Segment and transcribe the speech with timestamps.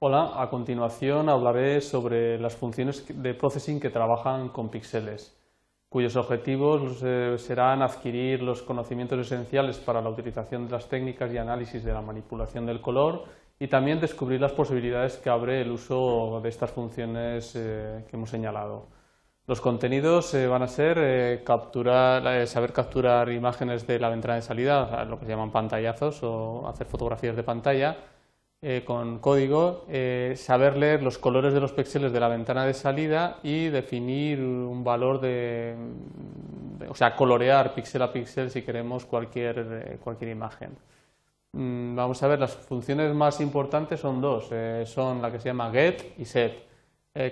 [0.00, 5.36] Hola, a continuación hablaré sobre las funciones de processing que trabajan con píxeles,
[5.88, 11.38] cuyos objetivos eh, serán adquirir los conocimientos esenciales para la utilización de las técnicas y
[11.38, 13.24] análisis de la manipulación del color
[13.58, 18.30] y también descubrir las posibilidades que abre el uso de estas funciones eh, que hemos
[18.30, 18.86] señalado.
[19.48, 25.04] Los contenidos eh, van a ser capturar, saber capturar imágenes de la ventana de salida,
[25.06, 27.96] lo que se llaman pantallazos o hacer fotografías de pantalla,
[28.60, 32.74] eh, con código, eh, saber leer los colores de los píxeles de la ventana de
[32.74, 35.76] salida y definir un valor de,
[36.88, 40.76] o sea, colorear píxel a píxel si queremos cualquier, eh, cualquier imagen.
[41.52, 44.50] Mm, vamos a ver, las funciones más importantes son dos,
[44.86, 46.66] son la que se llama get y set.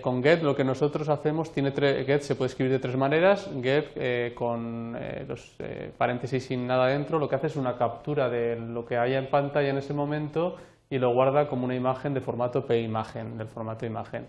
[0.03, 4.35] con get lo que nosotros hacemos, tiene get se puede escribir de tres maneras, get
[4.35, 4.97] con
[5.27, 5.57] los
[5.99, 9.29] paréntesis sin nada dentro, lo que hace es una captura de lo que haya en
[9.29, 10.57] pantalla en ese momento
[10.91, 14.27] y lo guarda como una imagen de formato PImagen, del formato imagen.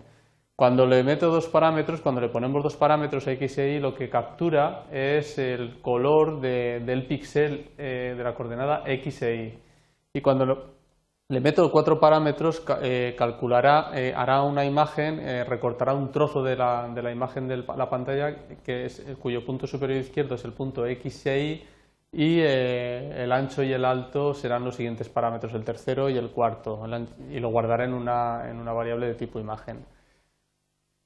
[0.56, 4.10] Cuando le meto dos parámetros, cuando le ponemos dos parámetros X e Y, lo que
[4.10, 9.58] captura es el color del píxel eh, de la coordenada X e Y.
[10.14, 10.74] Y cuando
[11.28, 16.88] le meto cuatro parámetros, eh, calculará, eh, hará una imagen, recortará un trozo de la,
[16.92, 18.34] de la imagen de la pantalla
[18.64, 21.77] que es, cuyo punto superior izquierdo es el punto X e Y
[22.12, 26.30] y eh, el ancho y el alto serán los siguientes parámetros, el tercero y el
[26.30, 26.82] cuarto,
[27.30, 29.84] y lo guardaré en una, en una variable de tipo imagen.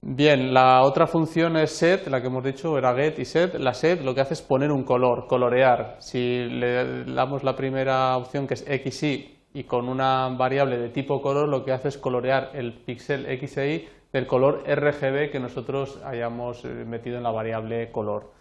[0.05, 3.55] Bien, la otra función es set, la que hemos dicho era get y set.
[3.55, 5.97] La set lo que hace es poner un color, colorear.
[6.01, 11.23] Si le damos la primera opción que es xy y con una variable de tipo
[11.23, 16.01] color, lo que hace es colorear el píxel x e del color RGB que nosotros
[16.05, 18.33] hayamos eh, metido en la variable color.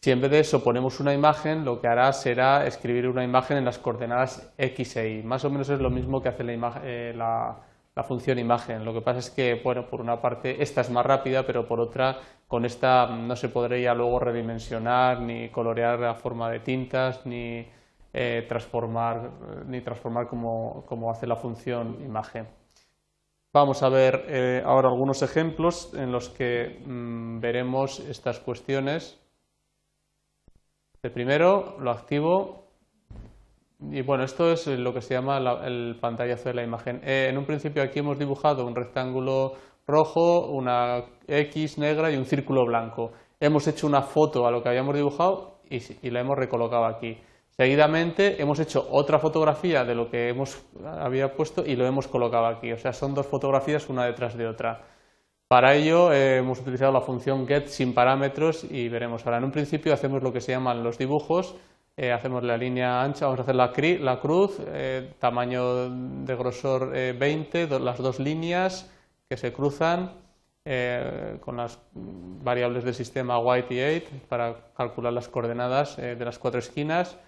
[0.00, 3.56] Si en vez de eso ponemos una imagen, lo que hará será escribir una imagen
[3.56, 5.22] en las coordenadas x e y.
[5.24, 8.84] Más o menos es lo mismo que hace la, eh, función imagen.
[8.84, 11.80] Lo que pasa es que, bueno, por una parte esta es más rápida, pero por
[11.80, 17.66] otra con esta no se podría luego redimensionar, ni colorear a forma de tintas, ni
[18.12, 19.30] eh, transformar,
[19.66, 22.46] ni transformar como, hace la función imagen.
[23.52, 29.18] Vamos a ver eh, ahora algunos ejemplos en los que mm, veremos estas cuestiones.
[31.08, 32.66] El primero lo activo
[33.80, 37.00] y bueno, esto es lo que se llama el pantallazo de la imagen.
[37.02, 39.54] Eh, en un principio aquí hemos dibujado un rectángulo
[39.86, 43.12] rojo, una X negra y un círculo blanco.
[43.40, 47.16] Hemos hecho una foto a lo que habíamos dibujado y, y la hemos recolocado aquí.
[47.48, 52.44] Seguidamente hemos hecho otra fotografía de lo que hemos, había puesto y lo hemos colocado
[52.48, 52.70] aquí.
[52.70, 54.84] O sea, son dos fotografías una detrás de otra.
[55.48, 59.38] Para ello eh, hemos utilizado la función get sin parámetros y veremos ahora.
[59.38, 61.56] En un principio hacemos lo que se llaman los dibujos,
[61.96, 67.80] eh, hacemos la línea ancha, vamos a hacer la, cruz, eh, tamaño de grosor 20,
[67.80, 68.92] las dos líneas
[69.26, 70.12] que se cruzan
[71.40, 76.60] con las variables del sistema white y 8 para calcular las coordenadas de las cuatro
[76.60, 77.18] esquinas.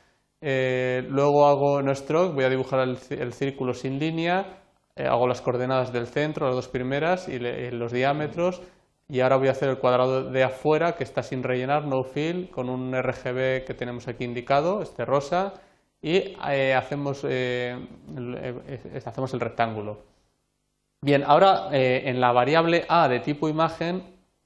[0.42, 4.59] luego hago no stroke, voy a dibujar el círculo sin línea
[5.06, 8.62] hago las coordenadas del centro, las dos primeras, y los diámetros,
[9.09, 12.50] y ahora voy a hacer el cuadrado de afuera que está sin rellenar, no fill,
[12.50, 15.55] con un RGB que tenemos aquí indicado, este rosa,
[16.00, 17.77] y eh, hacemos, eh,
[19.05, 19.99] hacemos el rectángulo.
[21.03, 24.03] Bien, ahora en la variable a de tipo imagen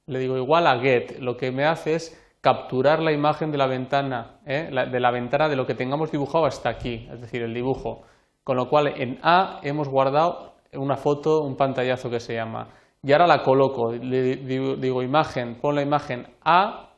[0.07, 3.67] le digo igual a get, lo que me hace es capturar la imagen de la
[3.67, 8.03] ventana, de la ventana de lo que tengamos dibujado hasta aquí, es decir, el dibujo.
[8.45, 12.67] Con lo cual en A hemos guardado una foto, un pantallazo que se llama.
[13.01, 16.91] Y ahora la coloco, le digo, imagen, pon la imagen A,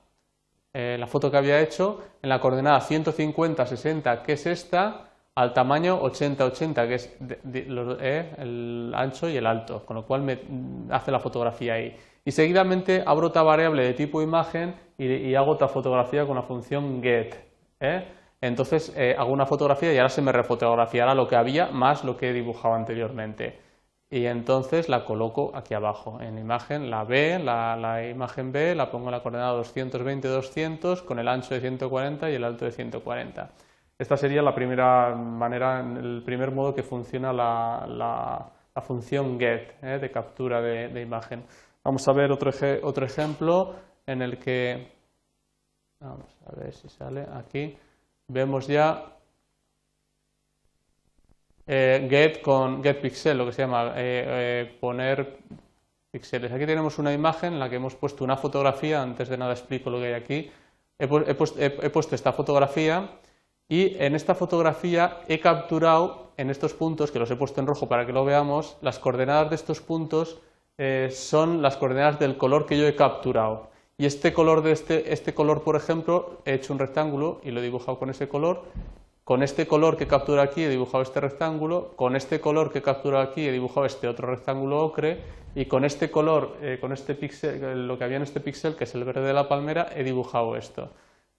[0.73, 5.53] eh, la foto que había hecho, en la coordenada 150, 60, que es esta, al
[5.53, 10.41] tamaño 80, 80, que es eh, el ancho y el alto, con lo cual me
[10.91, 11.95] hace la fotografía ahí.
[12.25, 17.01] Y seguidamente abro otra variable de tipo imagen y, hago otra fotografía con la función
[17.01, 17.35] get.
[17.79, 18.16] ¿eh?
[18.41, 22.17] Entonces eh, hago una fotografía y ahora se me refotografiará lo que había más lo
[22.17, 23.59] que he dibujado anteriormente.
[24.09, 26.21] Y entonces la coloco aquí abajo.
[26.21, 31.27] En imagen, la B, la, imagen B, la pongo en la coordenada 220-200 con el
[31.27, 33.49] ancho de 140 y el alto de 140.
[33.97, 38.51] Esta sería la primera manera, el primer modo que funciona la,
[38.81, 41.43] función get eh, de captura de, imagen.
[41.83, 42.51] Vamos a ver otro,
[42.83, 43.75] otro ejemplo
[44.05, 44.89] en el que,
[45.99, 47.75] vamos a ver si sale aquí
[48.27, 49.17] vemos ya
[51.65, 54.23] eh, get con get pixel, lo que se llama eh,
[54.67, 55.39] eh, poner
[56.11, 56.51] píxeles.
[56.51, 59.89] Aquí tenemos una imagen en la que hemos puesto una fotografía, antes de nada explico
[59.89, 60.51] lo que hay aquí.
[60.99, 63.19] He, puesto, esta fotografía
[63.69, 67.87] y en esta fotografía he capturado en estos puntos, que los he puesto en rojo
[67.87, 70.39] para que lo veamos, las coordenadas de estos puntos
[71.11, 73.69] son las coordenadas del color que yo he capturado.
[73.99, 77.61] Y este color, de este, este color, por ejemplo, he hecho un rectángulo y lo
[77.61, 78.65] he dibujado con ese color.
[79.23, 81.95] Con este color que captura aquí he dibujado este rectángulo.
[81.95, 85.17] Con este color que captura aquí he dibujado este otro rectángulo ocre.
[85.55, 88.83] Y con este color, eh, con este píxel, lo que había en este píxel, que
[88.83, 90.91] es el verde de la palmera, he dibujado esto.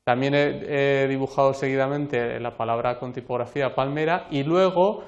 [0.03, 5.05] También he, dibujado seguidamente la palabra con tipografía palmera y luego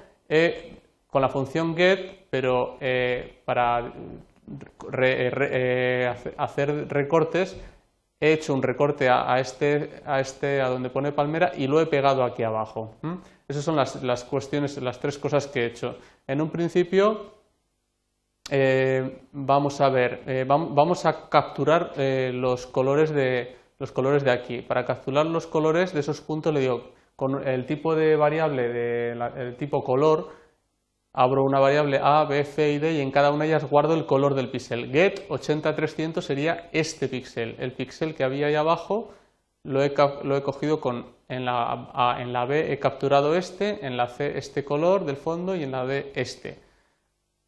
[1.08, 3.92] con la función get, pero eh, para
[4.92, 7.56] eh, hacer recortes
[8.20, 11.86] he hecho un recorte a, este, a este, a donde pone palmera y lo he
[11.86, 12.96] pegado aquí abajo.
[13.48, 15.96] Esas son las, cuestiones, las tres cosas que he hecho.
[16.26, 17.32] En un principio
[18.50, 24.60] eh, vamos a ver, vamos a capturar los colores de los colores de aquí.
[24.60, 29.56] Para capturar los colores de esos puntos le digo, con el tipo de variable, de
[29.58, 30.28] tipo color,
[31.12, 33.94] abro una variable A, B, C y D y en cada una de ellas guardo
[33.94, 34.90] el color del píxel.
[34.92, 37.56] Get 80300 sería este píxel.
[37.58, 39.12] El píxel que había ahí abajo
[39.64, 44.08] lo he, cogido con, en la, A, en la B he capturado este, en la
[44.08, 46.58] C este color del fondo y en la D este.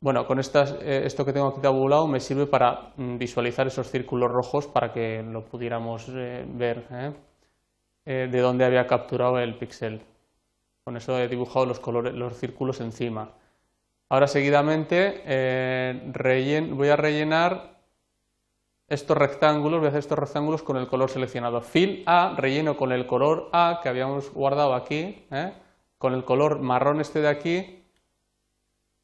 [0.00, 4.30] Bueno, con eh, esto que tengo aquí tabulado me sirve para mm, visualizar esos círculos
[4.30, 8.28] rojos para que lo pudiéramos eh, ver ¿eh?
[8.28, 10.02] de dónde había capturado el píxel.
[10.84, 13.30] Con eso he dibujado los, colores, los círculos encima.
[14.12, 15.22] Ahora seguidamente
[16.70, 17.78] voy a rellenar
[18.86, 21.62] estos rectángulos, voy a hacer estos rectángulos con el color seleccionado.
[21.62, 25.24] Fill A, relleno con el color A que habíamos guardado aquí,
[25.96, 27.84] con el color marrón este de aquí,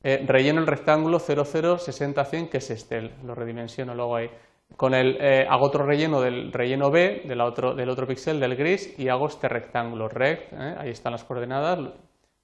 [0.02, 4.31] eh, relleno el rectángulo 0060100 que es este, lo redimensiono luego ahí.
[4.76, 8.56] Con el, eh, hago otro relleno del relleno B del otro, del otro píxel del
[8.56, 11.78] gris y hago este rectángulo rect, eh, ahí están las coordenadas,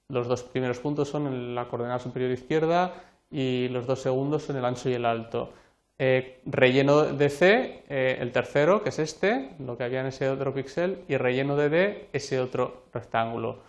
[0.08, 2.94] los dos primeros puntos son en la coordenada superior izquierda
[3.30, 5.52] y los dos segundos son el ancho y el alto.
[5.98, 11.04] relleno de C, el tercero, que es este, lo que había en ese otro píxel,
[11.08, 13.62] y relleno de D, ese otro rectángulo.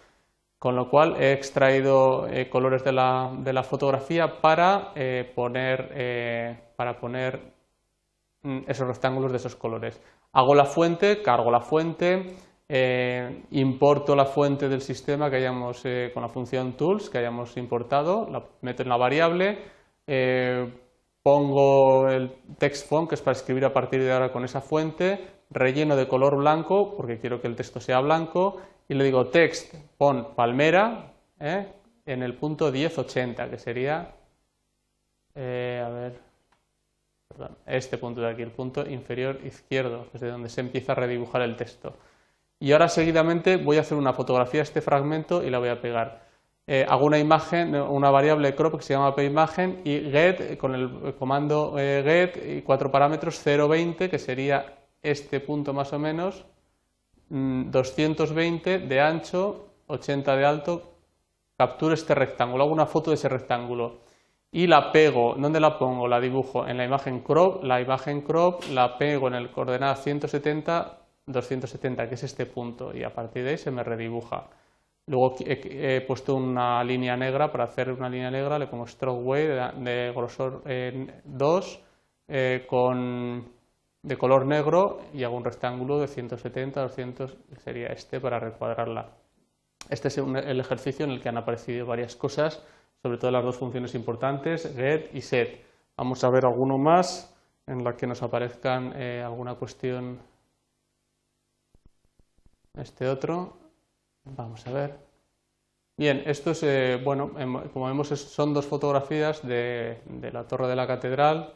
[0.65, 6.99] Con lo cual he extraído eh, colores de la, fotografía para eh, poner, eh, para
[6.99, 7.53] poner
[8.41, 10.01] mm, esos rectángulos de esos colores.
[10.31, 12.35] Hago la fuente, cargo la fuente,
[12.67, 15.83] importo la fuente del sistema que hayamos
[16.13, 19.59] con la función tools que hayamos importado, la meto en la variable,
[21.21, 25.19] pongo el text font que es para escribir a partir de ahora con esa fuente,
[25.50, 29.73] relleno de color blanco porque quiero que el texto sea blanco y le digo text,
[29.97, 31.68] pon palmera ¿eh?
[32.06, 34.13] en el punto 1080, que sería,
[35.33, 36.19] eh, a ver,
[37.65, 41.56] este punto de aquí, el punto inferior izquierdo, desde donde se empieza a redibujar el
[41.56, 41.95] texto.
[42.60, 45.81] Y ahora seguidamente voy a hacer una fotografía de este fragmento y la voy a
[45.81, 46.25] pegar.
[46.68, 51.13] Eh, hago una imagen, una variable crop que se llama imagen y get con el
[51.16, 54.66] comando get y cuatro parámetros 020 que sería
[55.04, 56.46] este punto más o menos
[57.30, 60.96] 220 mm, de ancho, 80 de alto,
[61.57, 64.02] capturo este rectángulo, hago una foto de ese rectángulo
[64.52, 66.07] y la pego, ¿dónde la pongo?
[66.07, 71.05] La dibujo en la imagen crop, la imagen crop la pego en el coordenada 170,
[71.25, 74.48] 270, que es este punto, y a partir de ahí se me redibuja.
[75.07, 79.49] Luego he, puesto una línea negra, para hacer una línea negra le pongo stroke weight
[79.83, 80.64] de, grosor
[81.26, 81.83] 2
[82.28, 83.56] eh, con
[84.06, 89.09] de color negro y hago un rectángulo de 170, 200, sería este para recuadrarla.
[89.90, 92.64] Este es el ejercicio en el que han aparecido varias cosas,
[93.02, 95.59] sobre todo las dos funciones importantes, get y set.
[95.97, 97.35] Vamos a ver alguno más
[97.66, 100.19] en la que nos aparezcan eh, alguna cuestión.
[102.77, 103.57] Este otro.
[104.23, 104.97] Vamos a ver.
[105.97, 110.01] Bien, esto es, eh, bueno, em, como vemos son dos fotografías de
[110.33, 111.53] la torre de la catedral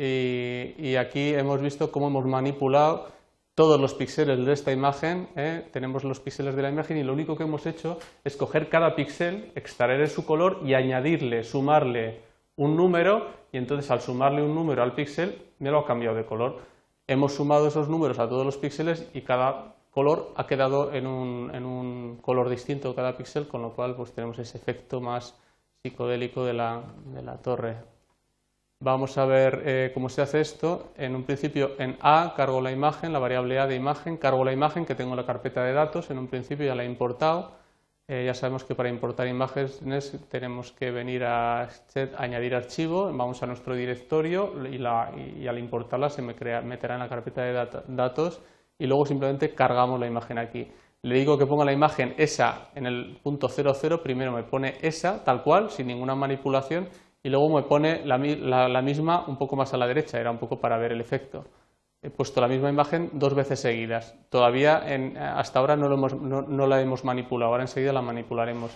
[0.00, 3.08] y, aquí hemos visto cómo hemos manipulado
[3.56, 5.68] todos los píxeles de esta imagen, ¿eh?
[5.72, 8.94] tenemos los píxeles de la imagen y lo único que hemos hecho es coger cada
[8.94, 12.20] píxel, extraer su color y añadirle, sumarle
[12.54, 16.24] un número y entonces al sumarle un número al píxel me lo ha cambiado de
[16.24, 16.60] color.
[17.08, 22.18] Hemos sumado esos números a todos los píxeles y cada color ha quedado en un,
[22.22, 25.34] color distinto cada píxel, con lo cual pues tenemos ese efecto más
[25.82, 27.74] psicodélico de la, de la torre.
[28.78, 30.92] Vamos a ver eh, cómo se hace esto.
[30.96, 34.52] En un principio en A cargo la imagen, la variable A de imagen, cargo la
[34.52, 37.58] imagen que tengo en la carpeta de datos, en un principio ya la he importado.
[38.06, 41.68] Eh, ya sabemos que para importar imágenes tenemos que venir a
[42.16, 47.08] añadir archivo, vamos a nuestro directorio y, al importarla se me crea, meterá en la
[47.08, 47.52] carpeta de
[47.88, 48.40] datos
[48.78, 50.68] y luego simplemente cargamos la imagen aquí.
[51.02, 55.24] le digo que ponga la imagen esa en el punto 00, primero me pone esa
[55.24, 56.88] tal cual, sin ninguna manipulación,
[57.22, 58.18] y luego me pone la,
[58.82, 61.44] misma un poco más a la derecha, era un poco para ver el efecto.
[62.00, 64.14] He puesto la misma imagen dos veces seguidas.
[64.28, 64.84] Todavía
[65.36, 68.70] hasta ahora no, no la hemos manipulado, ahora enseguida la manipularemos.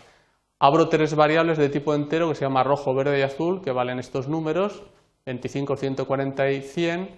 [0.59, 3.99] Abro tres variables de tipo entero que se llama rojo, verde y azul, que valen
[3.99, 4.85] estos números,
[5.27, 7.09] 25, 140 y 100,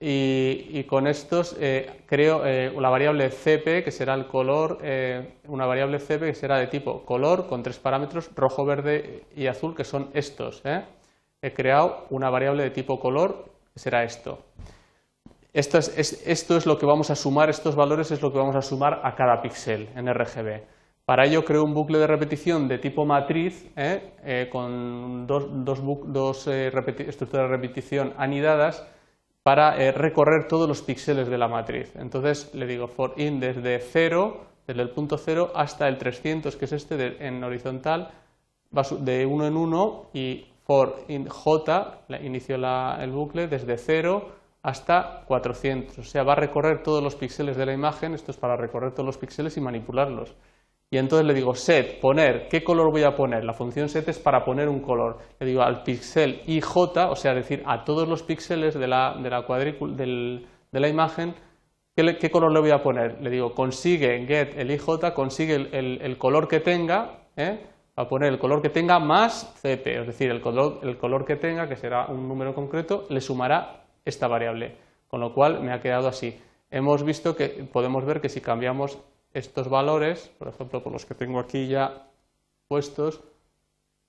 [0.00, 5.66] y, con estos eh, creo eh, la variable CP, que será el color, eh, una
[5.66, 9.82] variable CP que será de tipo color con tres parámetros, rojo, verde y azul, que
[9.82, 10.62] son estos.
[11.42, 14.44] He creado una variable de tipo color, que será esto.
[15.52, 18.54] Esto es, esto es lo que vamos a sumar, estos valores es lo que vamos
[18.54, 20.62] a sumar a cada píxel en RGB.
[21.04, 23.66] Para ello creo un bucle de repetición de tipo matriz
[24.52, 25.48] con dos,
[26.12, 28.86] dos estructuras de repetición anidadas
[29.48, 31.96] para eh, recorrer todos los píxeles de la matriz.
[31.96, 36.66] Entonces le digo for in desde 0, desde el punto 0 hasta el 300, que
[36.66, 38.10] es este en horizontal,
[38.70, 44.28] de 1 en 1 y for in j, inicio el bucle desde 0
[44.62, 45.96] hasta 400.
[45.96, 48.92] O sea, va a recorrer todos los píxeles de la imagen, esto es para recorrer
[48.92, 50.34] todos los píxeles y manipularlos.
[50.90, 53.44] Y entonces le digo set, poner, ¿qué color voy a poner?
[53.44, 55.18] La función set es para poner un color.
[55.38, 56.76] Le digo al píxel IJ,
[57.10, 61.34] o sea, decir a todos los píxeles de la, de la, de la imagen,
[61.94, 63.20] ¿qué, color le voy a poner?
[63.20, 67.66] Le digo consigue get el IJ, consigue el, color que tenga, ¿eh?
[67.98, 71.26] va a poner el color que tenga más CP, es decir, el color, el color
[71.26, 74.76] que tenga, que será un número concreto, le sumará esta variable.
[75.06, 76.38] Con lo cual me ha quedado así.
[76.70, 78.98] Hemos visto que podemos ver que si cambiamos
[79.32, 82.08] estos valores, por ejemplo, por los que tengo aquí ya
[82.66, 83.20] puestos,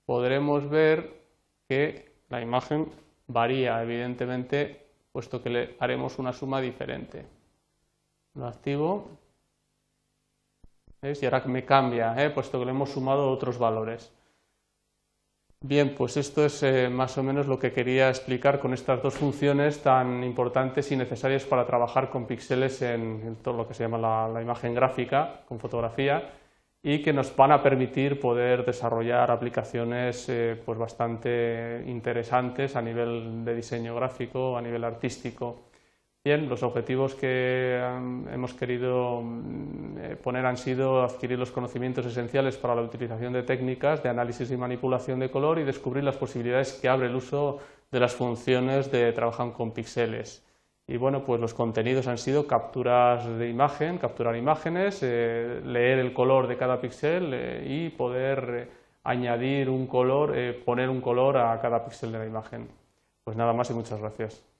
[0.06, 1.20] podremos ver
[1.68, 2.90] que la imagen
[3.26, 7.26] varía, evidentemente, puesto que le haremos una suma diferente.
[8.34, 9.08] Lo activo.
[11.00, 11.22] ¿Veis?
[11.22, 12.30] Y ahora me cambia, ¿eh?
[12.30, 14.12] puesto que le hemos sumado otros valores.
[15.62, 19.14] Bien, pues esto es eh, más o menos lo que quería explicar con estas dos
[19.14, 23.98] funciones tan importantes y necesarias para trabajar con píxeles en, todo lo que se llama
[23.98, 26.32] la, imagen gráfica, con fotografía,
[26.82, 33.44] y que nos van a permitir poder desarrollar aplicaciones eh, pues bastante interesantes a nivel
[33.44, 35.69] de diseño gráfico, a nivel artístico.
[36.22, 37.80] Bien, los objetivos que
[38.30, 43.42] hemos querido mm, eh, poner han sido adquirir los conocimientos esenciales para la utilización de
[43.42, 47.60] técnicas de análisis y manipulación de color y descubrir las posibilidades que abre el uso
[47.90, 50.44] de las funciones de trabajar con píxeles.
[50.86, 56.12] Y bueno, pues los contenidos han sido capturas de imagen, capturar imágenes, eh, leer el
[56.12, 58.68] color de cada píxel eh, y poder
[59.04, 60.34] añadir un color,
[60.66, 62.68] poner un color a cada píxel de la imagen.
[63.24, 64.44] Pues nada más y muchas gracias.